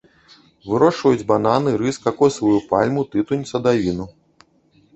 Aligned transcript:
Вырошчваюць 0.71 1.27
бананы, 1.31 1.75
рыс, 1.83 2.01
какосавую 2.07 2.55
пальму, 2.73 3.07
тытунь, 3.15 3.47
садавіну. 3.53 4.05